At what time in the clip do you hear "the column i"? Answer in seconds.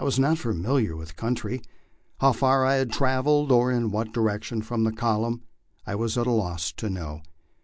4.82-5.94